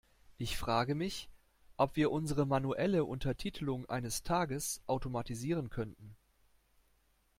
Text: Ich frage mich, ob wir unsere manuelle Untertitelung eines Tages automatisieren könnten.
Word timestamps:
Ich 0.39 0.57
frage 0.57 0.95
mich, 0.95 1.29
ob 1.77 1.95
wir 1.95 2.09
unsere 2.09 2.47
manuelle 2.47 3.03
Untertitelung 3.05 3.87
eines 3.87 4.23
Tages 4.23 4.81
automatisieren 4.87 5.69
könnten. 5.69 6.15